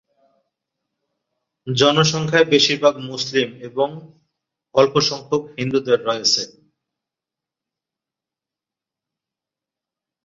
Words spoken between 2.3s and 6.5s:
বেশিরভাগ মুসলিম এবং অল্প সংখ্যক হিন্দুদের রয়েছে।